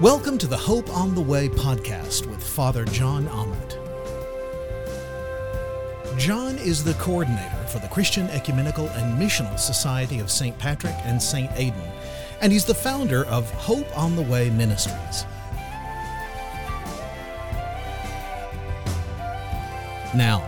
Welcome 0.00 0.36
to 0.38 0.46
the 0.46 0.58
Hope 0.58 0.94
on 0.94 1.14
the 1.14 1.22
Way 1.22 1.48
podcast 1.48 2.26
with 2.26 2.46
Father 2.46 2.84
John 2.84 3.26
Ament. 3.28 3.78
John 6.18 6.58
is 6.58 6.84
the 6.84 6.92
coordinator 7.00 7.66
for 7.68 7.78
the 7.78 7.88
Christian 7.88 8.26
Ecumenical 8.28 8.88
and 8.88 9.18
Missional 9.18 9.58
Society 9.58 10.18
of 10.18 10.30
St. 10.30 10.58
Patrick 10.58 10.94
and 11.04 11.20
St. 11.20 11.50
Aidan, 11.54 11.90
and 12.42 12.52
he's 12.52 12.66
the 12.66 12.74
founder 12.74 13.24
of 13.24 13.50
Hope 13.52 13.86
on 13.96 14.16
the 14.16 14.22
Way 14.22 14.50
Ministries. 14.50 15.24
Now, 20.14 20.44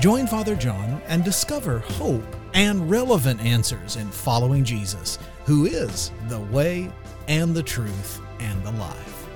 join 0.00 0.26
Father 0.26 0.56
John 0.56 1.00
and 1.06 1.22
discover 1.22 1.78
hope 1.78 2.26
and 2.52 2.90
relevant 2.90 3.40
answers 3.42 3.94
in 3.94 4.10
following 4.10 4.64
Jesus, 4.64 5.20
who 5.44 5.66
is 5.66 6.10
the 6.26 6.40
way 6.40 6.90
and 7.28 7.54
the 7.54 7.62
truth 7.62 8.20
and 8.40 8.64
the 8.64 8.72
life. 8.72 9.28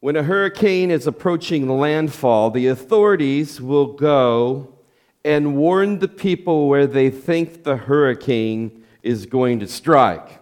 When 0.00 0.16
a 0.16 0.22
hurricane 0.22 0.90
is 0.90 1.06
approaching 1.06 1.68
landfall, 1.68 2.50
the 2.50 2.68
authorities 2.68 3.60
will 3.60 3.92
go 3.92 4.74
and 5.22 5.56
warn 5.56 5.98
the 5.98 6.08
people 6.08 6.68
where 6.68 6.86
they 6.86 7.10
think 7.10 7.64
the 7.64 7.76
hurricane 7.76 8.82
is 9.02 9.26
going 9.26 9.60
to 9.60 9.68
strike. 9.68 10.40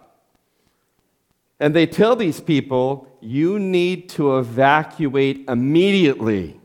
And 1.59 1.75
they 1.75 1.85
tell 1.85 2.15
these 2.15 2.39
people, 2.39 3.17
you 3.19 3.59
need 3.59 4.07
to 4.11 4.37
evacuate 4.37 5.43
immediately. 5.49 6.57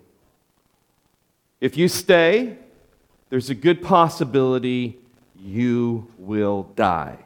If 1.61 1.77
you 1.77 1.89
stay, 1.89 2.59
there's 3.35 3.51
a 3.51 3.55
good 3.57 3.83
possibility 3.83 4.97
you 5.35 6.07
will 6.19 6.63
die. 6.77 7.19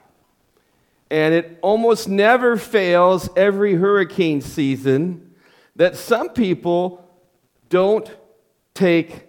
And 1.11 1.34
it 1.34 1.59
almost 1.61 2.09
never 2.09 2.56
fails 2.56 3.28
every 3.37 3.75
hurricane 3.75 4.41
season 4.41 5.34
that 5.77 5.97
some 5.97 6.31
people 6.31 7.06
don't 7.69 8.11
take 8.73 9.27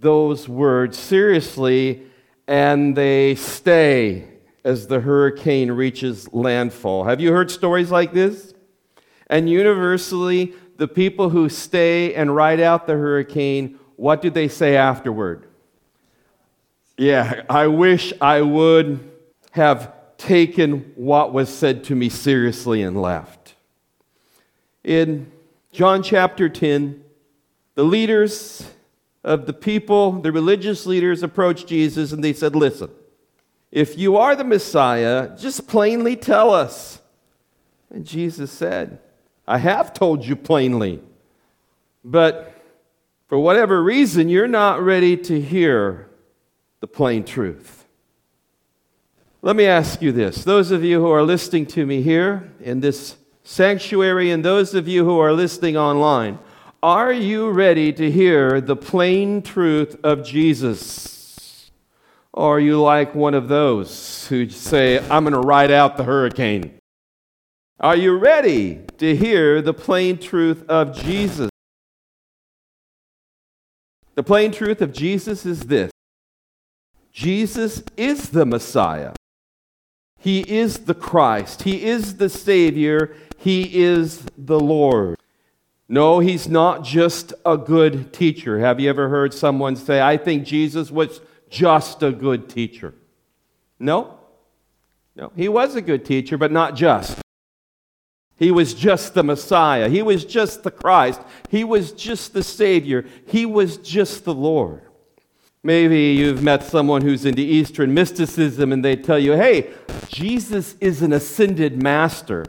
those 0.00 0.48
words 0.48 0.98
seriously 0.98 2.02
and 2.48 2.96
they 2.96 3.36
stay 3.36 4.26
as 4.64 4.88
the 4.88 4.98
hurricane 4.98 5.70
reaches 5.70 6.32
landfall. 6.34 7.04
Have 7.04 7.20
you 7.20 7.30
heard 7.30 7.52
stories 7.52 7.92
like 7.92 8.12
this? 8.12 8.52
And 9.28 9.48
universally, 9.48 10.54
the 10.76 10.88
people 10.88 11.30
who 11.30 11.48
stay 11.48 12.16
and 12.16 12.34
ride 12.34 12.58
out 12.58 12.88
the 12.88 12.94
hurricane, 12.94 13.78
what 13.94 14.20
do 14.20 14.28
they 14.28 14.48
say 14.48 14.76
afterward? 14.76 15.46
Yeah, 16.98 17.42
I 17.50 17.66
wish 17.66 18.14
I 18.22 18.40
would 18.40 19.10
have 19.50 19.92
taken 20.16 20.92
what 20.96 21.32
was 21.32 21.54
said 21.54 21.84
to 21.84 21.94
me 21.94 22.08
seriously 22.08 22.80
and 22.82 23.00
left. 23.00 23.54
In 24.82 25.30
John 25.72 26.02
chapter 26.02 26.48
10, 26.48 27.04
the 27.74 27.84
leaders 27.84 28.70
of 29.22 29.44
the 29.44 29.52
people, 29.52 30.12
the 30.12 30.32
religious 30.32 30.86
leaders, 30.86 31.22
approached 31.22 31.66
Jesus 31.66 32.12
and 32.12 32.24
they 32.24 32.32
said, 32.32 32.56
Listen, 32.56 32.90
if 33.70 33.98
you 33.98 34.16
are 34.16 34.34
the 34.34 34.44
Messiah, 34.44 35.36
just 35.36 35.68
plainly 35.68 36.16
tell 36.16 36.50
us. 36.50 37.00
And 37.90 38.06
Jesus 38.06 38.50
said, 38.50 39.00
I 39.46 39.58
have 39.58 39.92
told 39.92 40.24
you 40.24 40.34
plainly, 40.34 41.02
but 42.02 42.54
for 43.28 43.38
whatever 43.38 43.82
reason, 43.82 44.30
you're 44.30 44.48
not 44.48 44.80
ready 44.80 45.16
to 45.18 45.38
hear 45.38 46.08
the 46.86 46.92
plain 46.92 47.24
truth. 47.24 47.84
Let 49.42 49.56
me 49.56 49.66
ask 49.66 50.00
you 50.00 50.12
this 50.12 50.44
those 50.44 50.70
of 50.70 50.84
you 50.84 51.00
who 51.00 51.10
are 51.10 51.24
listening 51.24 51.66
to 51.66 51.84
me 51.84 52.00
here 52.00 52.52
in 52.60 52.78
this 52.78 53.16
sanctuary, 53.42 54.30
and 54.30 54.44
those 54.44 54.72
of 54.72 54.86
you 54.86 55.04
who 55.04 55.18
are 55.18 55.32
listening 55.32 55.76
online, 55.76 56.38
are 56.84 57.12
you 57.12 57.50
ready 57.50 57.92
to 57.92 58.08
hear 58.08 58.60
the 58.60 58.76
plain 58.76 59.42
truth 59.42 59.96
of 60.04 60.24
Jesus? 60.24 61.72
Or 62.32 62.58
are 62.58 62.60
you 62.60 62.80
like 62.80 63.16
one 63.16 63.34
of 63.34 63.48
those 63.48 64.28
who 64.28 64.48
say, 64.48 65.00
I'm 65.08 65.24
going 65.24 65.32
to 65.32 65.40
ride 65.40 65.72
out 65.72 65.96
the 65.96 66.04
hurricane? 66.04 66.78
Are 67.80 67.96
you 67.96 68.16
ready 68.16 68.84
to 68.98 69.16
hear 69.16 69.60
the 69.60 69.74
plain 69.74 70.18
truth 70.18 70.62
of 70.68 70.96
Jesus? 70.96 71.50
The 74.14 74.22
plain 74.22 74.52
truth 74.52 74.80
of 74.80 74.92
Jesus 74.92 75.44
is 75.44 75.62
this 75.62 75.90
Jesus 77.16 77.82
is 77.96 78.28
the 78.28 78.44
Messiah. 78.44 79.14
He 80.18 80.40
is 80.40 80.80
the 80.80 80.92
Christ. 80.92 81.62
He 81.62 81.82
is 81.82 82.18
the 82.18 82.28
Savior. 82.28 83.16
He 83.38 83.82
is 83.84 84.26
the 84.36 84.60
Lord. 84.60 85.18
No, 85.88 86.18
he's 86.18 86.46
not 86.46 86.84
just 86.84 87.32
a 87.46 87.56
good 87.56 88.12
teacher. 88.12 88.58
Have 88.58 88.80
you 88.80 88.90
ever 88.90 89.08
heard 89.08 89.32
someone 89.32 89.76
say, 89.76 89.98
I 89.98 90.18
think 90.18 90.44
Jesus 90.44 90.90
was 90.90 91.22
just 91.48 92.02
a 92.02 92.12
good 92.12 92.50
teacher? 92.50 92.92
No. 93.78 94.18
No, 95.14 95.32
he 95.34 95.48
was 95.48 95.74
a 95.74 95.80
good 95.80 96.04
teacher, 96.04 96.36
but 96.36 96.52
not 96.52 96.76
just. 96.76 97.18
He 98.36 98.50
was 98.50 98.74
just 98.74 99.14
the 99.14 99.24
Messiah. 99.24 99.88
He 99.88 100.02
was 100.02 100.22
just 100.22 100.64
the 100.64 100.70
Christ. 100.70 101.22
He 101.48 101.64
was 101.64 101.92
just 101.92 102.34
the 102.34 102.42
Savior. 102.42 103.06
He 103.26 103.46
was 103.46 103.78
just 103.78 104.26
the 104.26 104.34
Lord. 104.34 104.82
Maybe 105.66 106.12
you've 106.12 106.44
met 106.44 106.62
someone 106.62 107.02
who's 107.02 107.24
into 107.24 107.42
Eastern 107.42 107.92
mysticism 107.92 108.72
and 108.72 108.84
they 108.84 108.94
tell 108.94 109.18
you, 109.18 109.32
hey, 109.32 109.72
Jesus 110.06 110.76
is 110.80 111.02
an 111.02 111.12
ascended 111.12 111.82
master. 111.82 112.46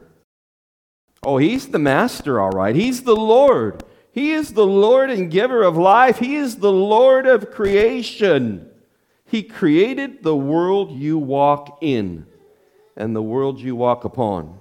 Oh, 1.23 1.37
he's 1.37 1.69
the 1.69 1.79
master, 1.79 2.39
all 2.39 2.51
right. 2.51 2.75
He's 2.75 3.01
the 3.01 3.15
Lord. 3.15 3.83
He 4.11 4.33
is 4.33 4.53
the 4.53 4.67
Lord 4.67 5.09
and 5.09 5.31
giver 5.31 5.63
of 5.63 5.75
life. 5.75 6.19
He 6.19 6.35
is 6.35 6.57
the 6.57 6.71
Lord 6.71 7.25
of 7.25 7.49
creation. 7.49 8.69
He 9.25 9.41
created 9.41 10.21
the 10.21 10.35
world 10.35 10.91
you 10.91 11.17
walk 11.17 11.79
in 11.81 12.27
and 12.95 13.15
the 13.15 13.23
world 13.23 13.59
you 13.59 13.75
walk 13.75 14.03
upon. 14.03 14.59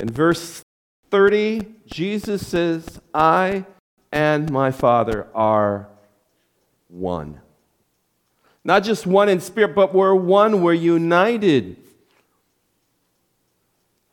In 0.00 0.10
verse 0.10 0.64
30, 1.12 1.76
Jesus 1.86 2.44
says, 2.44 3.00
I 3.14 3.66
and 4.10 4.50
my 4.50 4.72
Father 4.72 5.28
are 5.32 5.89
one. 6.90 7.40
Not 8.64 8.84
just 8.84 9.06
one 9.06 9.28
in 9.28 9.40
spirit, 9.40 9.74
but 9.74 9.94
we're 9.94 10.14
one, 10.14 10.62
we're 10.62 10.74
united. 10.74 11.76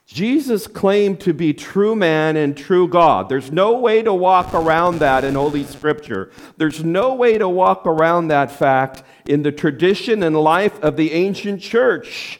Jesus 0.06 0.68
claimed 0.68 1.20
to 1.22 1.34
be 1.34 1.54
true 1.54 1.94
man 1.94 2.38
and 2.38 2.56
true 2.56 2.88
God. 2.88 3.28
There's 3.28 3.52
no 3.52 3.78
way 3.78 4.02
to 4.02 4.14
walk 4.14 4.54
around 4.54 5.00
that 5.00 5.26
in 5.26 5.36
Holy 5.36 5.66
Scripture. 5.66 6.32
There's 6.56 6.82
no 6.82 7.14
way 7.14 7.38
to 7.38 7.50
walk 7.50 7.86
around 7.86 8.30
that 8.30 8.50
fact 8.50 9.04
in 9.28 9.44
the 9.44 9.52
tradition 9.52 10.24
and 10.24 10.38
life 10.38 10.82
of 10.82 10.96
the 10.96 11.12
ancient 11.12 11.62
church. 11.62 12.40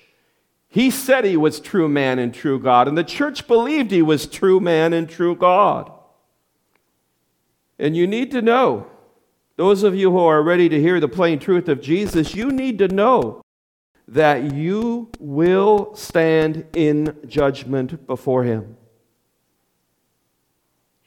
He 0.69 0.90
said 0.90 1.25
he 1.25 1.36
was 1.36 1.59
true 1.59 1.90
man 1.90 2.19
and 2.19 2.34
true 2.34 2.58
God, 2.58 2.88
and 2.88 2.98
the 2.98 3.04
church 3.04 3.48
believed 3.48 3.92
he 3.92 4.02
was 4.02 4.28
true 4.28 4.62
man 4.62 4.94
and 4.94 5.09
true 5.09 5.36
God. 5.36 5.92
And 7.78 7.98
you 7.98 8.08
need 8.08 8.31
to 8.31 8.42
know 8.42 8.88
those 9.57 9.84
of 9.84 9.95
you 9.95 10.12
who 10.12 10.19
are 10.19 10.41
ready 10.41 10.69
to 10.69 10.79
hear 10.79 11.00
the 11.00 11.07
plain 11.07 11.40
truth 11.40 11.68
of 11.68 11.81
Jesus, 11.81 12.35
you 12.35 12.51
need 12.51 12.78
to 12.78 12.88
know 12.88 13.41
that 14.07 14.53
you 14.53 15.12
will 15.19 15.94
stand 15.95 16.66
in 16.75 17.18
judgment 17.28 18.07
before 18.07 18.44
Him. 18.44 18.78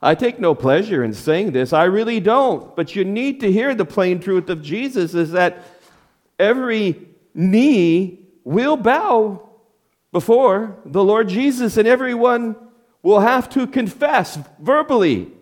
I 0.02 0.14
take 0.14 0.40
no 0.40 0.54
pleasure 0.54 1.04
in 1.04 1.14
saying 1.14 1.52
this, 1.52 1.72
I 1.72 1.84
really 1.84 2.20
don't, 2.20 2.74
but 2.74 2.96
you 2.96 3.04
need 3.04 3.40
to 3.40 3.52
hear 3.52 3.74
the 3.74 3.84
plain 3.84 4.18
truth 4.18 4.48
of 4.50 4.62
Jesus 4.62 5.14
is 5.14 5.30
that 5.32 5.64
every 6.38 7.06
knee 7.34 8.18
will 8.44 8.76
bow 8.76 9.48
before 10.10 10.76
the 10.84 11.04
Lord 11.04 11.28
Jesus, 11.28 11.76
and 11.76 11.86
everyone 11.86 12.56
will 13.02 13.20
have 13.20 13.48
to 13.50 13.66
confess 13.66 14.38
verbally 14.58 15.32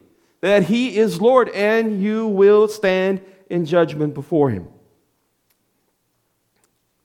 that 0.41 0.65
he 0.65 0.97
is 0.97 1.21
Lord, 1.21 1.49
and 1.51 2.03
you 2.03 2.27
will 2.27 2.69
stand 2.69 3.21
in 3.51 3.65
judgment 3.65 4.15
before 4.15 4.51
him. 4.51 4.69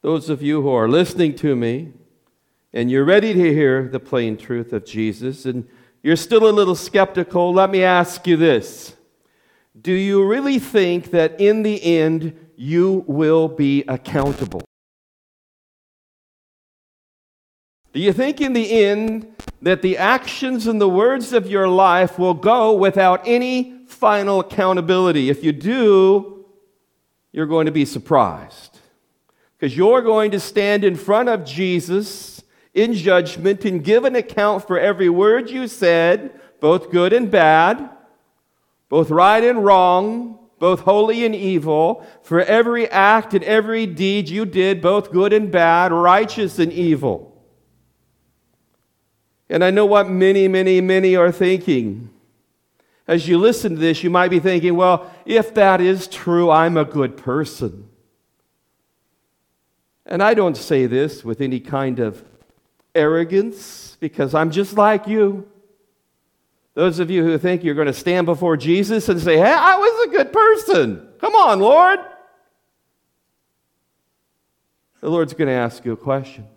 Those 0.02 0.30
of 0.30 0.42
you 0.42 0.62
who 0.62 0.70
are 0.70 0.90
listening 0.90 1.36
to 1.38 1.56
me 1.56 1.94
and 2.74 2.90
you're 2.90 3.06
ready 3.06 3.34
to 3.34 3.54
hear 3.54 3.88
the 3.88 4.00
plain 4.00 4.36
truth 4.36 4.74
of 4.74 4.84
Jesus, 4.84 5.46
and 5.46 5.68
you're 6.02 6.16
still 6.16 6.50
a 6.50 6.52
little 6.52 6.76
skeptical, 6.76 7.54
let 7.54 7.70
me 7.70 7.84
ask 7.84 8.26
you 8.26 8.36
this 8.36 8.96
Do 9.80 9.92
you 9.94 10.26
really 10.26 10.60
think 10.60 11.12
that 11.12 11.40
in 11.40 11.64
the 11.64 11.82
end 11.84 12.36
you 12.56 13.06
will 13.08 13.48
be 13.48 13.84
accountable? 13.88 14.64
Do 17.94 18.00
you 18.00 18.12
think 18.12 18.42
in 18.42 18.54
the 18.54 18.84
end 18.84 19.28
that 19.62 19.84
the 19.84 19.98
actions 19.98 20.66
and 20.66 20.82
the 20.82 20.90
words 20.90 21.32
of 21.32 21.48
your 21.48 21.68
life 21.68 22.18
will 22.18 22.34
go 22.34 22.74
without 22.74 23.22
any 23.26 23.86
final 23.86 24.40
accountability? 24.40 25.30
If 25.30 25.44
you 25.44 25.52
do, 25.52 26.46
you're 27.32 27.46
going 27.46 27.68
to 27.68 27.72
be 27.72 27.86
surprised. 27.86 28.80
Because 29.56 29.78
you're 29.78 30.02
going 30.02 30.32
to 30.32 30.40
stand 30.40 30.84
in 30.84 30.96
front 30.96 31.30
of 31.30 31.46
Jesus 31.46 32.44
in 32.74 32.94
judgment 32.94 33.64
and 33.64 33.84
give 33.84 34.06
an 34.06 34.16
account 34.16 34.66
for 34.66 34.80
every 34.80 35.10
word 35.10 35.52
you 35.52 35.68
said, 35.68 36.40
both 36.60 36.90
good 36.90 37.14
and 37.14 37.30
bad, 37.30 37.90
both 38.90 39.12
right 39.12 39.44
and 39.44 39.64
wrong, 39.64 40.40
both 40.58 40.80
holy 40.80 41.26
and 41.26 41.36
evil, 41.36 42.06
for 42.24 42.42
every 42.42 42.90
act 42.90 43.36
and 43.36 43.44
every 43.44 43.86
deed 43.86 44.30
you 44.30 44.46
did, 44.46 44.82
both 44.82 45.12
good 45.12 45.32
and 45.32 45.52
bad, 45.52 45.92
righteous 45.92 46.58
and 46.58 46.74
evil. 46.74 47.33
And 49.50 49.64
I 49.64 49.72
know 49.72 49.86
what 49.86 50.10
many, 50.10 50.48
many, 50.48 50.82
many 50.82 51.16
are 51.16 51.32
thinking. 51.32 52.10
As 53.08 53.28
you 53.28 53.38
listen 53.38 53.74
to 53.74 53.80
this, 53.80 54.04
you 54.04 54.10
might 54.10 54.30
be 54.30 54.40
thinking, 54.40 54.76
well, 54.76 55.12
if 55.26 55.54
that 55.56 55.82
is 55.82 56.08
true, 56.08 56.50
I'm 56.50 56.78
a 56.78 56.86
good 56.86 57.18
person. 57.18 57.90
And 60.06 60.24
I 60.24 60.34
don't 60.34 60.58
say 60.58 60.86
this 60.86 61.24
with 61.24 61.42
any 61.42 61.60
kind 61.60 62.00
of 62.00 62.24
arrogance 62.96 63.98
because 64.00 64.34
I'm 64.34 64.52
just 64.52 64.78
like 64.78 65.08
you. 65.08 65.50
Those 66.76 67.00
of 67.00 67.12
you 67.12 67.24
who 67.24 67.38
think 67.38 67.64
you're 67.64 67.76
going 67.76 67.88
to 67.88 67.94
stand 67.94 68.26
before 68.26 68.58
Jesus 68.58 69.08
and 69.10 69.22
say, 69.22 69.38
Hey, 69.38 69.54
I 69.54 69.78
was 69.78 70.08
a 70.08 70.12
good 70.12 70.34
person. 70.34 71.08
Come 71.20 71.36
on, 71.36 71.60
Lord. 71.60 72.00
The 75.02 75.10
Lord's 75.10 75.34
going 75.34 75.50
to 75.50 75.54
ask 75.54 75.86
you 75.86 75.92
a 75.92 75.98
question. 75.98 76.48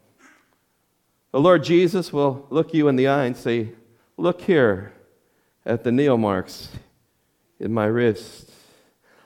The 1.36 1.42
Lord 1.42 1.64
Jesus 1.64 2.14
will 2.14 2.46
look 2.48 2.72
you 2.72 2.88
in 2.88 2.96
the 2.96 3.08
eye 3.08 3.26
and 3.26 3.36
say, 3.36 3.72
Look 4.16 4.40
here 4.40 4.94
at 5.66 5.84
the 5.84 5.92
nail 5.92 6.16
marks 6.16 6.70
in 7.60 7.74
my 7.74 7.84
wrist. 7.84 8.50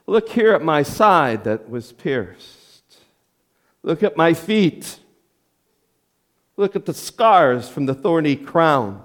Look 0.08 0.28
here 0.30 0.52
at 0.52 0.60
my 0.60 0.82
side 0.82 1.44
that 1.44 1.70
was 1.70 1.92
pierced. 1.92 2.96
Look 3.84 4.02
at 4.02 4.16
my 4.16 4.34
feet. 4.34 4.98
Look 6.56 6.74
at 6.74 6.84
the 6.84 6.94
scars 6.94 7.68
from 7.68 7.86
the 7.86 7.94
thorny 7.94 8.34
crown. 8.34 9.04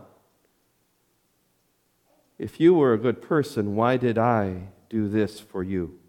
If 2.40 2.60
you 2.60 2.74
were 2.74 2.94
a 2.94 2.98
good 2.98 3.22
person, 3.22 3.76
why 3.76 3.98
did 3.98 4.18
I 4.18 4.70
do 4.90 5.08
this 5.08 5.40
for 5.40 5.62
you? 5.62 6.00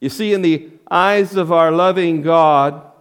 You 0.00 0.08
see, 0.08 0.32
in 0.32 0.40
the 0.40 0.70
eyes 0.90 1.36
of 1.36 1.52
our 1.52 1.70
loving 1.70 2.22
God, 2.22 2.92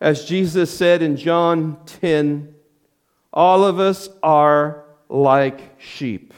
as 0.00 0.24
Jesus 0.24 0.74
said 0.74 1.02
in 1.02 1.16
John 1.16 1.78
10, 1.84 2.54
all 3.32 3.64
of 3.64 3.78
us 3.78 4.08
are 4.22 4.84
like 5.08 5.78
sheep. 5.78 6.32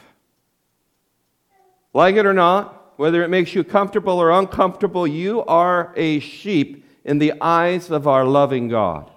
Like 1.93 2.15
it 2.15 2.25
or 2.25 2.33
not, 2.33 2.93
whether 2.97 3.23
it 3.23 3.29
makes 3.29 3.55
you 3.55 3.63
comfortable 3.63 4.19
or 4.19 4.31
uncomfortable, 4.31 5.07
you 5.07 5.43
are 5.45 5.93
a 5.95 6.19
sheep 6.19 6.85
in 7.05 7.19
the 7.19 7.33
eyes 7.39 7.89
of 7.89 8.07
our 8.07 8.25
loving 8.25 8.67
God, 8.67 9.09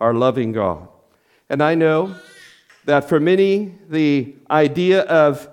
our 0.00 0.12
loving 0.12 0.52
God. 0.52 0.88
And 1.48 1.62
I 1.62 1.74
know 1.74 2.14
that 2.84 3.08
for 3.08 3.18
many, 3.18 3.74
the 3.88 4.34
idea 4.50 5.02
of 5.02 5.48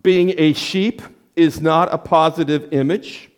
being 0.00 0.34
a 0.38 0.52
sheep 0.52 1.02
is 1.34 1.60
not 1.60 1.92
a 1.92 1.98
positive 1.98 2.72
image. 2.72 3.30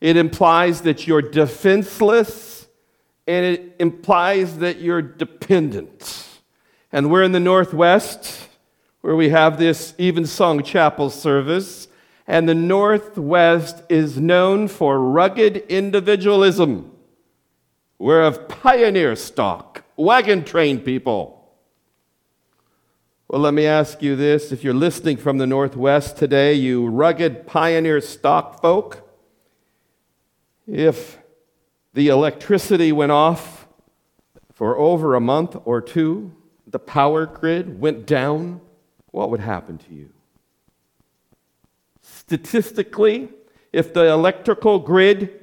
It 0.00 0.16
implies 0.16 0.82
that 0.82 1.06
you're 1.06 1.22
defenseless 1.22 2.55
and 3.26 3.44
it 3.44 3.76
implies 3.78 4.58
that 4.58 4.80
you're 4.80 5.02
dependent. 5.02 6.26
And 6.92 7.10
we're 7.10 7.24
in 7.24 7.32
the 7.32 7.40
Northwest, 7.40 8.48
where 9.00 9.16
we 9.16 9.30
have 9.30 9.58
this 9.58 9.94
evensong 9.98 10.62
chapel 10.62 11.10
service, 11.10 11.88
and 12.26 12.48
the 12.48 12.54
Northwest 12.54 13.82
is 13.88 14.18
known 14.18 14.68
for 14.68 14.98
rugged 14.98 15.58
individualism. 15.68 16.92
We're 17.98 18.22
of 18.22 18.48
pioneer 18.48 19.16
stock, 19.16 19.84
wagon 19.96 20.44
train 20.44 20.80
people. 20.80 21.36
Well, 23.28 23.40
let 23.40 23.54
me 23.54 23.66
ask 23.66 24.02
you 24.02 24.14
this 24.14 24.52
if 24.52 24.62
you're 24.62 24.74
listening 24.74 25.16
from 25.16 25.38
the 25.38 25.46
Northwest 25.46 26.16
today, 26.16 26.54
you 26.54 26.86
rugged 26.86 27.46
pioneer 27.46 28.00
stock 28.00 28.60
folk, 28.60 29.08
if 30.66 31.18
the 31.96 32.08
electricity 32.08 32.92
went 32.92 33.10
off 33.10 33.66
for 34.52 34.76
over 34.76 35.14
a 35.14 35.20
month 35.20 35.56
or 35.64 35.80
two. 35.80 36.30
The 36.66 36.78
power 36.78 37.24
grid 37.24 37.80
went 37.80 38.04
down. 38.04 38.60
What 39.12 39.30
would 39.30 39.40
happen 39.40 39.78
to 39.78 39.94
you? 39.94 40.10
Statistically, 42.02 43.30
if 43.72 43.94
the 43.94 44.08
electrical 44.08 44.78
grid 44.78 45.42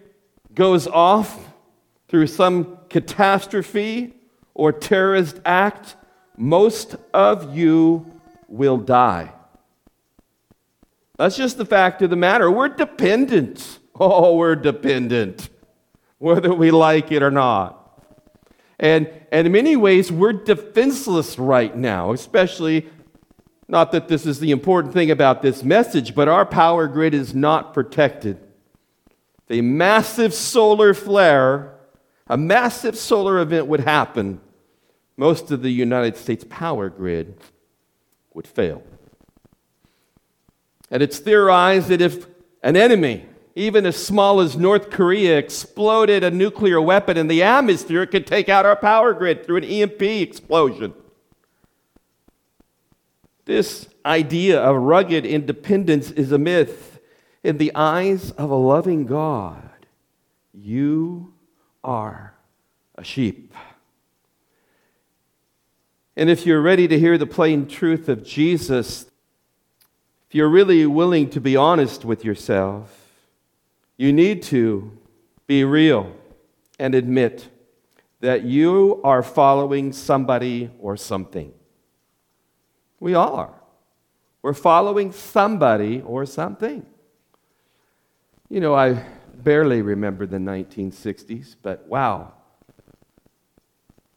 goes 0.53 0.85
off 0.85 1.51
through 2.07 2.27
some 2.27 2.77
catastrophe 2.87 4.13
or 4.53 4.71
terrorist 4.71 5.39
act, 5.43 5.95
most 6.37 6.95
of 7.15 7.57
you 7.57 8.05
will 8.47 8.77
die. 8.77 9.33
That's 11.17 11.35
just 11.35 11.57
the 11.57 11.65
fact 11.65 12.03
of 12.03 12.11
the 12.11 12.15
matter. 12.15 12.51
We're 12.51 12.69
dependent. 12.69 13.79
Oh, 13.99 14.37
we're 14.37 14.55
dependent 14.55 15.49
whether 16.23 16.53
we 16.53 16.71
like 16.71 17.11
it 17.11 17.21
or 17.21 17.29
not. 17.29 18.01
And, 18.79 19.09
and 19.29 19.45
in 19.45 19.51
many 19.51 19.75
ways, 19.75 20.09
we're 20.09 20.31
defenseless 20.31 21.37
right 21.37 21.75
now, 21.75 22.13
especially, 22.13 22.87
not 23.67 23.91
that 23.91 24.07
this 24.07 24.25
is 24.25 24.39
the 24.39 24.51
important 24.51 24.93
thing 24.93 25.11
about 25.11 25.41
this 25.41 25.63
message, 25.63 26.15
but 26.15 26.29
our 26.29 26.45
power 26.45 26.87
grid 26.87 27.13
is 27.13 27.35
not 27.35 27.73
protected. 27.73 28.39
A 29.49 29.59
massive 29.59 30.33
solar 30.33 30.93
flare, 30.93 31.75
a 32.27 32.37
massive 32.37 32.97
solar 32.97 33.41
event 33.41 33.67
would 33.67 33.81
happen. 33.81 34.39
Most 35.17 35.51
of 35.51 35.61
the 35.61 35.71
United 35.71 36.15
States 36.15 36.45
power 36.49 36.89
grid 36.89 37.35
would 38.33 38.47
fail. 38.47 38.81
And 40.89 41.03
it's 41.03 41.19
theorized 41.19 41.89
that 41.89 41.99
if 41.99 42.27
an 42.63 42.77
enemy 42.77 43.25
even 43.55 43.85
as 43.85 44.03
small 44.03 44.39
as 44.39 44.57
North 44.57 44.89
Korea, 44.89 45.37
exploded 45.37 46.23
a 46.23 46.31
nuclear 46.31 46.81
weapon 46.81 47.17
in 47.17 47.27
the 47.27 47.43
atmosphere, 47.43 48.01
it 48.01 48.11
could 48.11 48.25
take 48.25 48.49
out 48.49 48.65
our 48.65 48.75
power 48.75 49.13
grid 49.13 49.45
through 49.45 49.57
an 49.57 49.63
EMP 49.63 50.01
explosion. 50.01 50.93
This 53.45 53.87
idea 54.05 54.59
of 54.61 54.81
rugged 54.81 55.25
independence 55.25 56.09
is 56.11 56.31
a 56.31 56.37
myth. 56.37 56.99
In 57.43 57.57
the 57.57 57.75
eyes 57.75 58.31
of 58.31 58.49
a 58.49 58.55
loving 58.55 59.05
God, 59.05 59.69
you 60.53 61.33
are 61.83 62.33
a 62.95 63.03
sheep. 63.03 63.53
And 66.15 66.29
if 66.29 66.45
you're 66.45 66.61
ready 66.61 66.87
to 66.87 66.97
hear 66.97 67.17
the 67.17 67.25
plain 67.25 67.67
truth 67.67 68.07
of 68.07 68.23
Jesus, 68.23 69.05
if 70.29 70.35
you're 70.35 70.49
really 70.49 70.85
willing 70.85 71.29
to 71.31 71.41
be 71.41 71.55
honest 71.55 72.05
with 72.05 72.23
yourself, 72.23 73.02
you 74.03 74.11
need 74.11 74.43
to 74.43 74.91
be 75.47 75.63
real 75.63 76.13
and 76.77 76.93
admit 76.93 77.47
that 78.19 78.43
you 78.43 78.99
are 79.01 79.23
following 79.23 79.93
somebody 79.93 80.69
or 80.77 80.97
something. 80.97 81.53
We 82.99 83.13
all 83.13 83.33
are. 83.35 83.53
We're 84.41 84.53
following 84.53 85.13
somebody 85.13 86.01
or 86.01 86.25
something. 86.25 86.85
You 88.49 88.59
know, 88.59 88.75
I 88.75 89.05
barely 89.35 89.81
remember 89.81 90.25
the 90.25 90.35
1960s, 90.35 91.55
but 91.61 91.87
wow. 91.87 92.33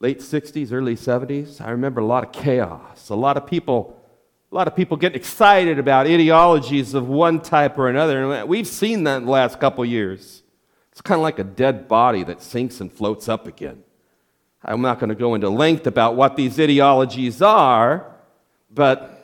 Late 0.00 0.18
60s, 0.18 0.72
early 0.72 0.96
70s, 0.96 1.60
I 1.60 1.70
remember 1.70 2.00
a 2.00 2.06
lot 2.06 2.24
of 2.24 2.32
chaos, 2.32 3.08
a 3.08 3.14
lot 3.14 3.36
of 3.36 3.46
people 3.46 3.95
lot 4.56 4.66
of 4.66 4.74
people 4.74 4.96
get 4.96 5.14
excited 5.14 5.78
about 5.78 6.06
ideologies 6.06 6.94
of 6.94 7.08
one 7.08 7.40
type 7.40 7.76
or 7.76 7.88
another. 7.88 8.32
And 8.32 8.48
we've 8.48 8.66
seen 8.66 9.04
that 9.04 9.18
in 9.18 9.26
the 9.26 9.30
last 9.30 9.60
couple 9.60 9.84
years. 9.84 10.42
It's 10.92 11.02
kind 11.02 11.18
of 11.18 11.22
like 11.22 11.38
a 11.38 11.44
dead 11.44 11.88
body 11.88 12.24
that 12.24 12.40
sinks 12.40 12.80
and 12.80 12.90
floats 12.90 13.28
up 13.28 13.46
again. 13.46 13.82
I'm 14.64 14.80
not 14.80 14.98
going 14.98 15.10
to 15.10 15.14
go 15.14 15.34
into 15.34 15.50
length 15.50 15.86
about 15.86 16.16
what 16.16 16.36
these 16.36 16.58
ideologies 16.58 17.42
are, 17.42 18.10
but 18.70 19.22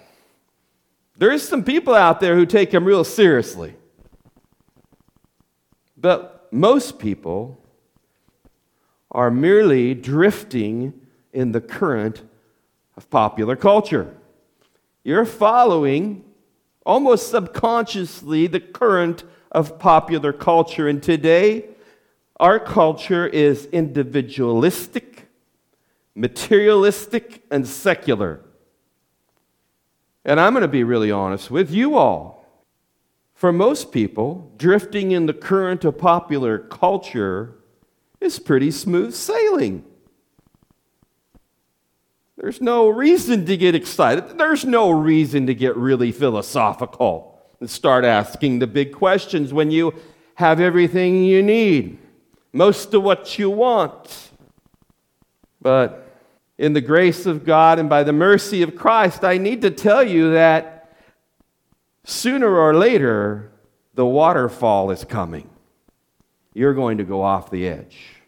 there's 1.17 1.43
some 1.43 1.65
people 1.65 1.95
out 1.95 2.21
there 2.21 2.37
who 2.37 2.45
take 2.45 2.71
them 2.71 2.85
real 2.85 3.03
seriously. 3.03 3.75
But 5.97 6.47
most 6.53 6.99
people 6.99 7.59
are 9.11 9.31
merely 9.31 9.95
drifting 9.95 10.93
in 11.33 11.53
the 11.53 11.61
current 11.63 12.23
of 12.99 13.09
popular 13.09 13.57
culture. 13.57 14.15
You're 15.05 15.25
following 15.25 16.25
almost 16.87 17.31
subconsciously 17.31 18.47
the 18.47 18.61
current 18.61 19.25
of 19.51 19.79
popular 19.79 20.33
culture. 20.33 20.89
And 20.89 21.03
today, 21.03 21.67
our 22.39 22.59
culture 22.59 23.27
is 23.27 23.67
individualistic, 23.67 25.29
materialistic, 26.15 27.45
and 27.51 27.67
secular. 27.67 28.41
And 30.25 30.39
I'm 30.39 30.53
going 30.53 30.63
to 30.63 30.69
be 30.69 30.85
really 30.85 31.11
honest 31.11 31.51
with 31.51 31.71
you 31.71 31.97
all. 31.97 32.41
for 33.43 33.53
most 33.53 33.91
people, 33.91 34.53
drifting 34.57 35.11
in 35.11 35.27
the 35.27 35.33
current 35.33 35.85
of 35.85 35.99
popular 35.99 36.59
culture 36.59 37.57
is 38.21 38.39
pretty 38.39 38.71
smooth 38.71 39.13
sailing. 39.13 39.85
There's 42.37 42.61
no 42.61 42.89
reason 42.89 43.45
to 43.47 43.57
get 43.57 43.75
excited. 43.75 44.39
There's 44.39 44.65
no 44.65 44.91
reason 44.91 45.47
to 45.47 45.55
get 45.55 45.77
really 45.77 46.13
philosophical 46.13 47.41
and 47.61 47.69
start 47.69 48.05
asking 48.05 48.59
the 48.59 48.67
big 48.67 48.93
questions 48.93 49.53
when 49.53 49.71
you 49.71 49.95
have 50.35 50.59
everything 50.59 51.25
you 51.25 51.43
need, 51.43 51.99
most 52.53 52.95
of 52.95 53.03
what 53.03 53.39
you 53.39 53.51
want. 53.51 54.31
But 55.61 56.09
in 56.59 56.73
the 56.73 56.81
grace 56.81 57.27
of 57.27 57.45
God 57.45 57.79
and 57.79 57.89
by 57.89 58.03
the 58.03 58.13
mercy 58.13 58.63
of 58.63 58.77
Christ, 58.77 59.25
I 59.25 59.39
need 59.39 59.63
to 59.63 59.71
tell 59.71 60.03
you 60.03 60.33
that 60.33 60.97
sooner 62.05 62.57
or 62.57 62.75
later, 62.75 63.53
the 63.95 64.07
waterfall 64.07 64.91
is 64.91 65.05
coming. 65.05 65.51
You're 66.55 66.75
going 66.75 66.99
to 66.99 67.05
go 67.05 67.23
off 67.23 67.51
the 67.51 67.69
edge. 67.69 68.22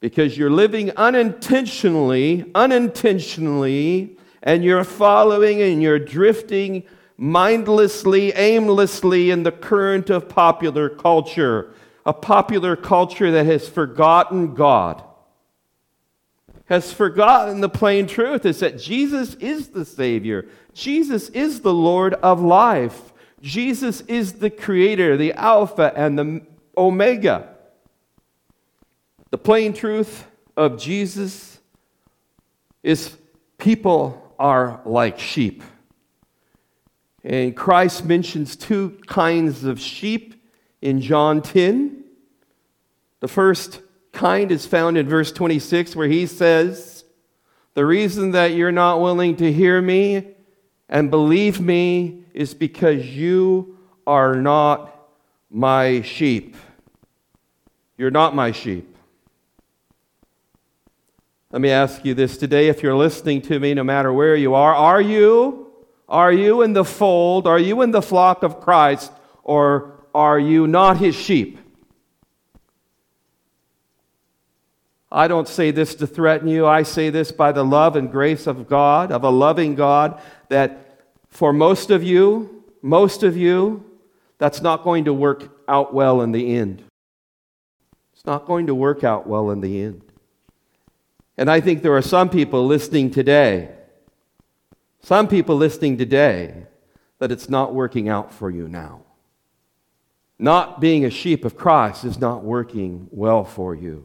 Because 0.00 0.38
you're 0.38 0.50
living 0.50 0.92
unintentionally, 0.96 2.50
unintentionally, 2.54 4.16
and 4.42 4.62
you're 4.62 4.84
following 4.84 5.60
and 5.60 5.82
you're 5.82 5.98
drifting 5.98 6.84
mindlessly, 7.16 8.32
aimlessly 8.32 9.30
in 9.30 9.42
the 9.42 9.50
current 9.50 10.08
of 10.10 10.28
popular 10.28 10.88
culture. 10.88 11.72
A 12.06 12.12
popular 12.12 12.76
culture 12.76 13.30
that 13.32 13.46
has 13.46 13.68
forgotten 13.68 14.54
God 14.54 15.02
has 16.68 16.92
forgotten 16.92 17.60
the 17.60 17.68
plain 17.68 18.06
truth 18.06 18.44
is 18.44 18.60
that 18.60 18.78
Jesus 18.78 19.34
is 19.36 19.68
the 19.68 19.86
Savior. 19.86 20.46
Jesus 20.74 21.30
is 21.30 21.60
the 21.60 21.72
Lord 21.72 22.14
of 22.14 22.42
life. 22.42 23.12
Jesus 23.40 24.02
is 24.02 24.34
the 24.34 24.50
Creator, 24.50 25.16
the 25.16 25.32
Alpha 25.32 25.92
and 25.96 26.18
the 26.18 26.42
Omega. 26.76 27.54
The 29.30 29.38
plain 29.38 29.74
truth 29.74 30.26
of 30.56 30.78
Jesus 30.78 31.58
is 32.82 33.16
people 33.58 34.34
are 34.38 34.80
like 34.86 35.18
sheep. 35.18 35.62
And 37.22 37.54
Christ 37.54 38.06
mentions 38.06 38.56
two 38.56 38.98
kinds 39.06 39.64
of 39.64 39.78
sheep 39.78 40.42
in 40.80 41.00
John 41.00 41.42
10. 41.42 42.04
The 43.20 43.28
first 43.28 43.82
kind 44.12 44.50
is 44.50 44.64
found 44.64 44.96
in 44.96 45.08
verse 45.08 45.30
26, 45.32 45.94
where 45.94 46.08
he 46.08 46.26
says, 46.26 47.04
The 47.74 47.84
reason 47.84 48.30
that 48.30 48.54
you're 48.54 48.72
not 48.72 49.02
willing 49.02 49.36
to 49.36 49.52
hear 49.52 49.82
me 49.82 50.28
and 50.88 51.10
believe 51.10 51.60
me 51.60 52.24
is 52.32 52.54
because 52.54 53.04
you 53.04 53.76
are 54.06 54.36
not 54.36 54.94
my 55.50 56.00
sheep. 56.00 56.56
You're 57.98 58.10
not 58.10 58.34
my 58.34 58.52
sheep. 58.52 58.96
Let 61.50 61.62
me 61.62 61.70
ask 61.70 62.04
you 62.04 62.12
this 62.12 62.36
today 62.36 62.68
if 62.68 62.82
you're 62.82 62.94
listening 62.94 63.40
to 63.42 63.58
me, 63.58 63.72
no 63.72 63.82
matter 63.82 64.12
where 64.12 64.36
you 64.36 64.54
are, 64.54 64.74
are 64.74 65.00
you? 65.00 65.72
Are 66.06 66.32
you 66.32 66.60
in 66.60 66.74
the 66.74 66.84
fold? 66.84 67.46
Are 67.46 67.58
you 67.58 67.80
in 67.80 67.90
the 67.90 68.02
flock 68.02 68.42
of 68.42 68.60
Christ? 68.60 69.10
Or 69.44 69.94
are 70.14 70.38
you 70.38 70.66
not 70.66 70.98
his 70.98 71.14
sheep? 71.14 71.58
I 75.10 75.26
don't 75.26 75.48
say 75.48 75.70
this 75.70 75.94
to 75.96 76.06
threaten 76.06 76.48
you. 76.48 76.66
I 76.66 76.82
say 76.82 77.08
this 77.08 77.32
by 77.32 77.52
the 77.52 77.64
love 77.64 77.96
and 77.96 78.10
grace 78.10 78.46
of 78.46 78.68
God, 78.68 79.10
of 79.10 79.24
a 79.24 79.30
loving 79.30 79.74
God, 79.74 80.20
that 80.50 81.06
for 81.30 81.54
most 81.54 81.90
of 81.90 82.02
you, 82.02 82.62
most 82.82 83.22
of 83.22 83.38
you, 83.38 83.84
that's 84.36 84.60
not 84.60 84.84
going 84.84 85.06
to 85.06 85.14
work 85.14 85.50
out 85.66 85.94
well 85.94 86.20
in 86.20 86.32
the 86.32 86.56
end. 86.56 86.82
It's 88.12 88.26
not 88.26 88.44
going 88.44 88.66
to 88.66 88.74
work 88.74 89.02
out 89.02 89.26
well 89.26 89.50
in 89.50 89.62
the 89.62 89.80
end. 89.80 90.02
And 91.38 91.48
I 91.48 91.60
think 91.60 91.82
there 91.82 91.96
are 91.96 92.02
some 92.02 92.28
people 92.28 92.66
listening 92.66 93.12
today, 93.12 93.70
some 95.00 95.28
people 95.28 95.54
listening 95.54 95.96
today, 95.96 96.66
that 97.20 97.30
it's 97.30 97.48
not 97.48 97.72
working 97.72 98.08
out 98.08 98.34
for 98.34 98.50
you 98.50 98.66
now. 98.66 99.02
Not 100.36 100.80
being 100.80 101.04
a 101.04 101.10
sheep 101.10 101.44
of 101.44 101.56
Christ 101.56 102.04
is 102.04 102.18
not 102.18 102.42
working 102.42 103.06
well 103.12 103.44
for 103.44 103.72
you. 103.72 104.04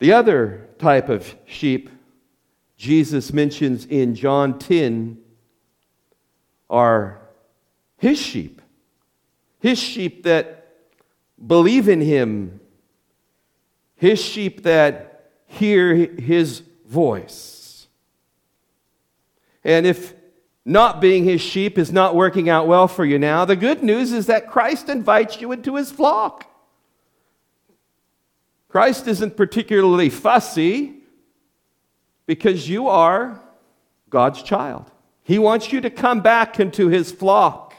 The 0.00 0.12
other 0.12 0.68
type 0.78 1.08
of 1.08 1.34
sheep 1.46 1.88
Jesus 2.76 3.32
mentions 3.32 3.86
in 3.86 4.14
John 4.14 4.58
10 4.58 5.18
are 6.68 7.20
his 7.96 8.20
sheep. 8.20 8.60
His 9.60 9.78
sheep 9.78 10.24
that 10.24 10.76
believe 11.44 11.88
in 11.88 12.02
him. 12.02 12.60
His 13.96 14.22
sheep 14.22 14.62
that 14.62 15.07
hear 15.48 15.94
his 15.94 16.62
voice. 16.86 17.88
And 19.64 19.86
if 19.86 20.14
not 20.64 21.00
being 21.00 21.24
his 21.24 21.40
sheep 21.40 21.78
is 21.78 21.90
not 21.90 22.14
working 22.14 22.48
out 22.48 22.66
well 22.66 22.86
for 22.86 23.04
you 23.04 23.18
now, 23.18 23.44
the 23.44 23.56
good 23.56 23.82
news 23.82 24.12
is 24.12 24.26
that 24.26 24.50
Christ 24.50 24.88
invites 24.88 25.40
you 25.40 25.50
into 25.50 25.74
his 25.74 25.90
flock. 25.90 26.44
Christ 28.68 29.08
isn't 29.08 29.36
particularly 29.36 30.10
fussy 30.10 30.98
because 32.26 32.68
you 32.68 32.88
are 32.88 33.40
God's 34.10 34.42
child. 34.42 34.90
He 35.22 35.38
wants 35.38 35.72
you 35.72 35.80
to 35.80 35.90
come 35.90 36.20
back 36.20 36.60
into 36.60 36.88
his 36.88 37.10
flock 37.10 37.74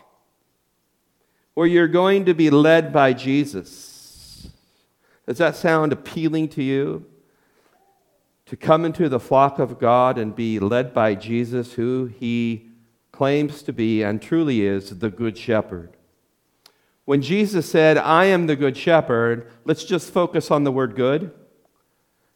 where 1.53 1.67
you're 1.67 1.87
going 1.87 2.25
to 2.25 2.33
be 2.33 2.49
led 2.49 2.91
by 2.91 3.13
Jesus. 3.13 4.49
Does 5.27 5.37
that 5.37 5.55
sound 5.55 5.93
appealing 5.93 6.49
to 6.49 6.63
you? 6.63 7.05
To 8.49 8.57
come 8.57 8.83
into 8.83 9.09
the 9.09 9.19
flock 9.19 9.59
of 9.59 9.77
God 9.77 10.17
and 10.17 10.35
be 10.35 10.59
led 10.59 10.91
by 10.91 11.13
Jesus, 11.13 11.73
who 11.73 12.07
he 12.07 12.71
claims 13.11 13.61
to 13.61 13.71
be 13.71 14.01
and 14.01 14.19
truly 14.19 14.65
is 14.65 14.97
the 14.97 15.11
Good 15.11 15.37
Shepherd. 15.37 15.95
When 17.05 17.21
Jesus 17.21 17.69
said, 17.69 17.97
I 17.99 18.25
am 18.25 18.47
the 18.47 18.55
good 18.55 18.75
shepherd, 18.75 19.51
let's 19.65 19.83
just 19.83 20.11
focus 20.11 20.49
on 20.49 20.63
the 20.63 20.71
word 20.71 20.95
good. 20.95 21.31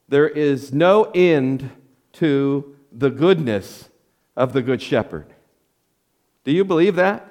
There 0.07 0.27
is 0.27 0.71
no 0.71 1.05
end 1.15 1.71
to 2.13 2.75
the 2.91 3.09
goodness 3.09 3.89
of 4.35 4.53
the 4.53 4.61
good 4.61 4.81
shepherd. 4.81 5.33
Do 6.43 6.51
you 6.51 6.63
believe 6.63 6.95
that? 6.95 7.27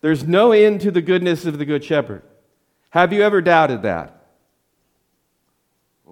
There's 0.00 0.24
no 0.24 0.50
end 0.50 0.80
to 0.80 0.90
the 0.90 1.02
goodness 1.02 1.46
of 1.46 1.58
the 1.58 1.64
good 1.64 1.84
shepherd. 1.84 2.22
Have 2.90 3.12
you 3.12 3.22
ever 3.22 3.40
doubted 3.40 3.82
that? 3.82 4.19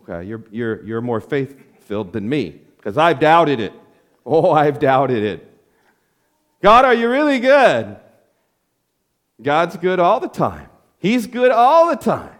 Okay, 0.08 0.26
you're, 0.26 0.44
you're, 0.50 0.84
you're 0.84 1.00
more 1.00 1.20
faith 1.20 1.56
filled 1.80 2.12
than 2.12 2.28
me 2.28 2.60
because 2.76 2.96
I've 2.96 3.20
doubted 3.20 3.60
it. 3.60 3.72
Oh, 4.24 4.50
I've 4.50 4.78
doubted 4.78 5.22
it. 5.22 5.44
God, 6.62 6.84
are 6.84 6.94
you 6.94 7.08
really 7.08 7.38
good? 7.38 7.96
God's 9.40 9.76
good 9.76 10.00
all 10.00 10.20
the 10.20 10.28
time. 10.28 10.68
He's 10.98 11.26
good 11.26 11.50
all 11.50 11.88
the 11.88 11.96
time. 11.96 12.34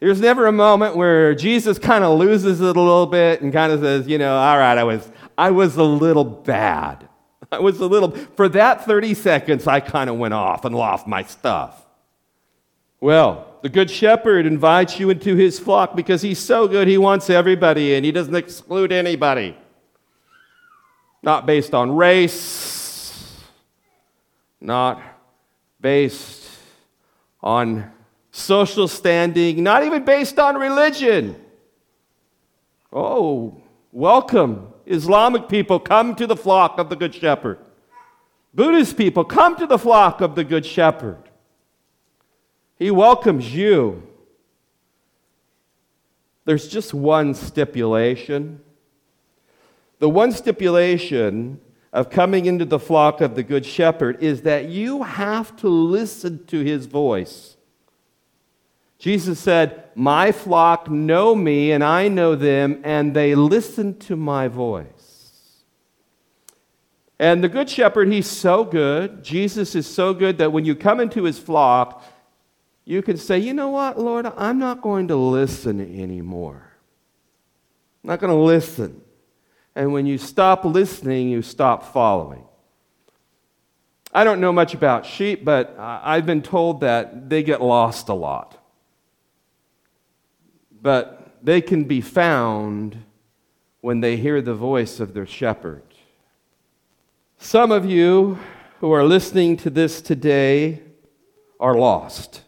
There's 0.00 0.20
never 0.20 0.46
a 0.46 0.52
moment 0.52 0.96
where 0.96 1.34
Jesus 1.34 1.78
kind 1.78 2.04
of 2.04 2.18
loses 2.18 2.60
it 2.60 2.76
a 2.76 2.80
little 2.80 3.06
bit 3.06 3.40
and 3.40 3.52
kind 3.52 3.72
of 3.72 3.80
says, 3.80 4.08
you 4.08 4.18
know, 4.18 4.36
all 4.36 4.58
right, 4.58 4.76
I 4.76 4.84
was, 4.84 5.08
I 5.38 5.50
was 5.50 5.76
a 5.76 5.82
little 5.82 6.24
bad. 6.24 7.08
I 7.52 7.60
was 7.60 7.80
a 7.80 7.86
little, 7.86 8.10
for 8.10 8.48
that 8.50 8.84
30 8.84 9.14
seconds, 9.14 9.66
I 9.66 9.80
kind 9.80 10.10
of 10.10 10.16
went 10.16 10.34
off 10.34 10.64
and 10.64 10.74
lost 10.74 11.06
my 11.06 11.22
stuff. 11.22 11.86
Well, 13.00 13.53
the 13.64 13.70
Good 13.70 13.90
Shepherd 13.90 14.44
invites 14.44 15.00
you 15.00 15.08
into 15.08 15.36
his 15.36 15.58
flock 15.58 15.96
because 15.96 16.20
he's 16.20 16.38
so 16.38 16.68
good, 16.68 16.86
he 16.86 16.98
wants 16.98 17.30
everybody 17.30 17.94
and 17.94 18.04
he 18.04 18.12
doesn't 18.12 18.34
exclude 18.34 18.92
anybody. 18.92 19.56
Not 21.22 21.46
based 21.46 21.72
on 21.72 21.96
race, 21.96 23.40
not 24.60 25.00
based 25.80 26.46
on 27.42 27.90
social 28.32 28.86
standing, 28.86 29.62
not 29.62 29.82
even 29.82 30.04
based 30.04 30.38
on 30.38 30.58
religion. 30.58 31.34
Oh, 32.92 33.62
welcome. 33.92 34.74
Islamic 34.84 35.48
people, 35.48 35.80
come 35.80 36.14
to 36.16 36.26
the 36.26 36.36
flock 36.36 36.78
of 36.78 36.90
the 36.90 36.96
Good 36.96 37.14
Shepherd. 37.14 37.56
Buddhist 38.52 38.98
people, 38.98 39.24
come 39.24 39.56
to 39.56 39.66
the 39.66 39.78
flock 39.78 40.20
of 40.20 40.34
the 40.34 40.44
Good 40.44 40.66
Shepherd. 40.66 41.30
He 42.78 42.90
welcomes 42.90 43.54
you. 43.54 44.02
There's 46.44 46.68
just 46.68 46.92
one 46.92 47.34
stipulation. 47.34 48.60
The 49.98 50.08
one 50.08 50.32
stipulation 50.32 51.60
of 51.92 52.10
coming 52.10 52.46
into 52.46 52.64
the 52.64 52.78
flock 52.78 53.20
of 53.20 53.36
the 53.36 53.42
Good 53.42 53.64
Shepherd 53.64 54.22
is 54.22 54.42
that 54.42 54.68
you 54.68 55.04
have 55.04 55.56
to 55.58 55.68
listen 55.68 56.44
to 56.46 56.60
his 56.60 56.86
voice. 56.86 57.56
Jesus 58.98 59.38
said, 59.38 59.84
My 59.94 60.32
flock 60.32 60.90
know 60.90 61.34
me, 61.34 61.72
and 61.72 61.84
I 61.84 62.08
know 62.08 62.34
them, 62.34 62.80
and 62.84 63.14
they 63.14 63.34
listen 63.34 63.98
to 64.00 64.16
my 64.16 64.48
voice. 64.48 65.62
And 67.18 67.44
the 67.44 67.48
Good 67.48 67.70
Shepherd, 67.70 68.12
he's 68.12 68.26
so 68.26 68.64
good. 68.64 69.22
Jesus 69.22 69.74
is 69.74 69.86
so 69.86 70.12
good 70.12 70.38
that 70.38 70.52
when 70.52 70.64
you 70.64 70.74
come 70.74 70.98
into 70.98 71.22
his 71.22 71.38
flock, 71.38 72.02
you 72.84 73.02
can 73.02 73.16
say, 73.16 73.38
you 73.38 73.54
know 73.54 73.68
what, 73.68 73.98
Lord, 73.98 74.26
I'm 74.26 74.58
not 74.58 74.82
going 74.82 75.08
to 75.08 75.16
listen 75.16 75.80
anymore. 75.80 76.70
I'm 78.02 78.08
not 78.08 78.20
going 78.20 78.32
to 78.32 78.38
listen. 78.38 79.00
And 79.74 79.92
when 79.92 80.06
you 80.06 80.18
stop 80.18 80.64
listening, 80.64 81.30
you 81.30 81.42
stop 81.42 81.92
following. 81.92 82.44
I 84.12 84.22
don't 84.22 84.40
know 84.40 84.52
much 84.52 84.74
about 84.74 85.06
sheep, 85.06 85.44
but 85.44 85.74
I've 85.78 86.26
been 86.26 86.42
told 86.42 86.80
that 86.82 87.28
they 87.28 87.42
get 87.42 87.60
lost 87.60 88.08
a 88.08 88.14
lot. 88.14 88.62
But 90.80 91.38
they 91.42 91.60
can 91.60 91.84
be 91.84 92.00
found 92.00 93.02
when 93.80 94.00
they 94.00 94.16
hear 94.16 94.40
the 94.40 94.54
voice 94.54 95.00
of 95.00 95.14
their 95.14 95.26
shepherd. 95.26 95.82
Some 97.38 97.72
of 97.72 97.84
you 97.84 98.38
who 98.80 98.92
are 98.92 99.04
listening 99.04 99.56
to 99.58 99.70
this 99.70 100.00
today 100.00 100.82
are 101.58 101.74
lost. 101.74 102.43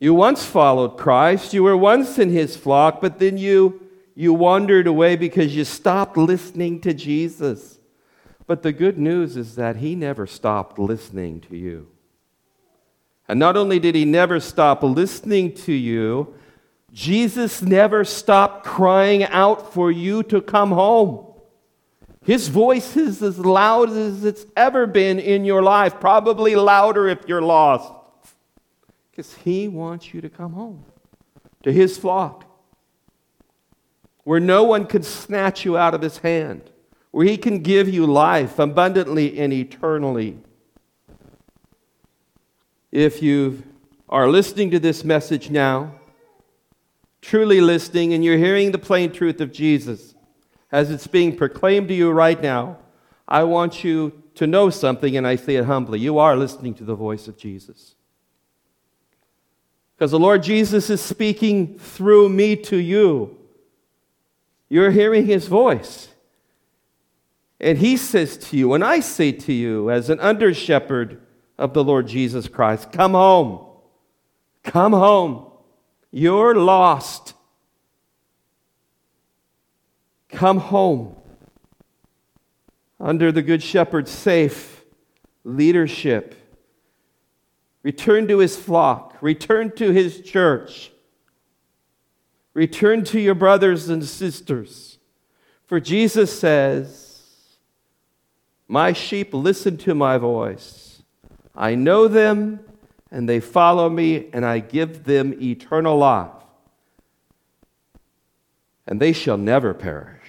You 0.00 0.14
once 0.14 0.46
followed 0.46 0.96
Christ, 0.96 1.52
you 1.52 1.62
were 1.62 1.76
once 1.76 2.18
in 2.18 2.30
his 2.30 2.56
flock, 2.56 3.02
but 3.02 3.18
then 3.18 3.36
you, 3.36 3.82
you 4.14 4.32
wandered 4.32 4.86
away 4.86 5.14
because 5.14 5.54
you 5.54 5.64
stopped 5.64 6.16
listening 6.16 6.80
to 6.80 6.94
Jesus. 6.94 7.78
But 8.46 8.62
the 8.62 8.72
good 8.72 8.98
news 8.98 9.36
is 9.36 9.56
that 9.56 9.76
he 9.76 9.94
never 9.94 10.26
stopped 10.26 10.78
listening 10.78 11.42
to 11.42 11.56
you. 11.56 11.88
And 13.28 13.38
not 13.38 13.58
only 13.58 13.78
did 13.78 13.94
he 13.94 14.06
never 14.06 14.40
stop 14.40 14.82
listening 14.82 15.52
to 15.56 15.72
you, 15.72 16.34
Jesus 16.92 17.60
never 17.60 18.02
stopped 18.02 18.64
crying 18.64 19.24
out 19.24 19.74
for 19.74 19.92
you 19.92 20.22
to 20.24 20.40
come 20.40 20.70
home. 20.70 21.26
His 22.24 22.48
voice 22.48 22.96
is 22.96 23.22
as 23.22 23.38
loud 23.38 23.90
as 23.90 24.24
it's 24.24 24.46
ever 24.56 24.86
been 24.86 25.18
in 25.18 25.44
your 25.44 25.62
life, 25.62 26.00
probably 26.00 26.56
louder 26.56 27.06
if 27.06 27.28
you're 27.28 27.42
lost. 27.42 27.92
Because 29.20 29.34
he 29.34 29.68
wants 29.68 30.14
you 30.14 30.22
to 30.22 30.30
come 30.30 30.54
home 30.54 30.82
to 31.62 31.70
his 31.70 31.98
flock, 31.98 32.46
where 34.24 34.40
no 34.40 34.64
one 34.64 34.86
can 34.86 35.02
snatch 35.02 35.62
you 35.62 35.76
out 35.76 35.92
of 35.92 36.00
his 36.00 36.16
hand, 36.16 36.70
where 37.10 37.26
he 37.26 37.36
can 37.36 37.58
give 37.58 37.86
you 37.86 38.06
life 38.06 38.58
abundantly 38.58 39.38
and 39.38 39.52
eternally. 39.52 40.38
If 42.90 43.22
you 43.22 43.62
are 44.08 44.26
listening 44.26 44.70
to 44.70 44.78
this 44.78 45.04
message 45.04 45.50
now, 45.50 45.96
truly 47.20 47.60
listening, 47.60 48.14
and 48.14 48.24
you're 48.24 48.38
hearing 48.38 48.72
the 48.72 48.78
plain 48.78 49.12
truth 49.12 49.42
of 49.42 49.52
Jesus 49.52 50.14
as 50.72 50.90
it's 50.90 51.06
being 51.06 51.36
proclaimed 51.36 51.88
to 51.88 51.94
you 51.94 52.10
right 52.10 52.40
now, 52.40 52.78
I 53.28 53.44
want 53.44 53.84
you 53.84 54.22
to 54.36 54.46
know 54.46 54.70
something, 54.70 55.14
and 55.14 55.26
I 55.26 55.36
say 55.36 55.56
it 55.56 55.66
humbly. 55.66 55.98
You 55.98 56.18
are 56.18 56.38
listening 56.38 56.72
to 56.76 56.84
the 56.84 56.94
voice 56.94 57.28
of 57.28 57.36
Jesus. 57.36 57.96
Because 60.00 60.12
the 60.12 60.18
Lord 60.18 60.42
Jesus 60.42 60.88
is 60.88 61.02
speaking 61.02 61.78
through 61.78 62.30
me 62.30 62.56
to 62.56 62.78
you. 62.78 63.36
You're 64.70 64.92
hearing 64.92 65.26
his 65.26 65.46
voice. 65.46 66.08
And 67.60 67.76
he 67.76 67.98
says 67.98 68.38
to 68.38 68.56
you, 68.56 68.72
and 68.72 68.82
I 68.82 69.00
say 69.00 69.30
to 69.30 69.52
you, 69.52 69.90
as 69.90 70.08
an 70.08 70.18
under 70.20 70.54
shepherd 70.54 71.20
of 71.58 71.74
the 71.74 71.84
Lord 71.84 72.06
Jesus 72.08 72.48
Christ, 72.48 72.92
come 72.92 73.12
home. 73.12 73.62
Come 74.62 74.94
home. 74.94 75.52
You're 76.10 76.54
lost. 76.54 77.34
Come 80.30 80.60
home. 80.60 81.14
Under 82.98 83.30
the 83.30 83.42
Good 83.42 83.62
Shepherd's 83.62 84.10
safe 84.10 84.82
leadership 85.44 86.39
Return 87.82 88.28
to 88.28 88.38
his 88.38 88.56
flock. 88.56 89.16
Return 89.20 89.70
to 89.76 89.90
his 89.90 90.20
church. 90.20 90.90
Return 92.52 93.04
to 93.04 93.20
your 93.20 93.34
brothers 93.34 93.88
and 93.88 94.04
sisters. 94.04 94.98
For 95.66 95.80
Jesus 95.80 96.38
says, 96.38 97.22
My 98.68 98.92
sheep 98.92 99.32
listen 99.32 99.76
to 99.78 99.94
my 99.94 100.18
voice. 100.18 101.02
I 101.54 101.74
know 101.74 102.08
them, 102.08 102.60
and 103.10 103.28
they 103.28 103.40
follow 103.40 103.88
me, 103.88 104.28
and 104.32 104.44
I 104.44 104.58
give 104.58 105.04
them 105.04 105.34
eternal 105.40 105.96
life. 105.98 106.30
And 108.86 109.00
they 109.00 109.12
shall 109.12 109.36
never 109.36 109.72
perish. 109.72 110.20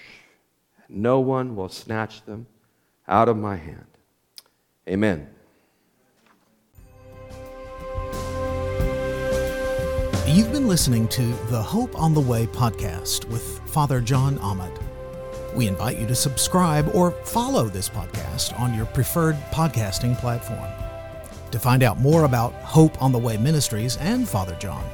No 0.88 1.20
one 1.20 1.56
will 1.56 1.68
snatch 1.68 2.24
them 2.24 2.46
out 3.08 3.28
of 3.28 3.36
my 3.36 3.56
hand. 3.56 3.86
Amen. 4.88 5.28
You've 10.32 10.50
been 10.50 10.66
listening 10.66 11.06
to 11.08 11.26
the 11.50 11.62
Hope 11.62 12.00
on 12.00 12.14
the 12.14 12.20
Way 12.20 12.46
podcast 12.46 13.28
with 13.28 13.60
Father 13.68 14.00
John 14.00 14.38
Ahmed. 14.38 14.72
We 15.54 15.68
invite 15.68 15.98
you 15.98 16.06
to 16.06 16.14
subscribe 16.14 16.88
or 16.94 17.10
follow 17.10 17.68
this 17.68 17.90
podcast 17.90 18.58
on 18.58 18.72
your 18.72 18.86
preferred 18.86 19.36
podcasting 19.50 20.16
platform. 20.16 20.70
To 21.50 21.58
find 21.58 21.82
out 21.82 22.00
more 22.00 22.24
about 22.24 22.54
Hope 22.54 23.02
on 23.02 23.12
the 23.12 23.18
Way 23.18 23.36
Ministries 23.36 23.98
and 23.98 24.26
Father 24.26 24.56
John, 24.58 24.86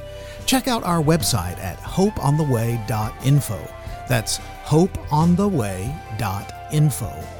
check 0.45 0.67
out 0.67 0.83
our 0.83 1.01
website 1.01 1.57
at 1.59 1.79
hopeontheway.info. 1.79 3.73
That's 4.09 4.39
hopeontheway.info. 4.65 7.38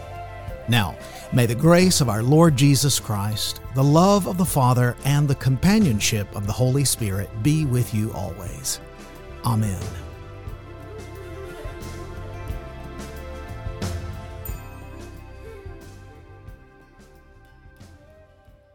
Now, 0.70 0.96
may 1.34 1.48
the 1.48 1.56
grace 1.56 2.00
of 2.00 2.10
our 2.10 2.22
Lord 2.22 2.56
Jesus 2.56 3.00
Christ, 3.00 3.60
the 3.74 3.84
love 3.84 4.28
of 4.28 4.38
the 4.38 4.46
Father, 4.46 4.96
and 5.04 5.28
the 5.28 5.36
companionship 5.36 6.34
of 6.36 6.46
the 6.46 6.54
Holy 6.54 6.86
Spirit 6.86 7.30
be 7.42 7.66
with 7.66 7.94
you 7.94 8.14
always. 8.14 8.80
Amen. 9.44 10.09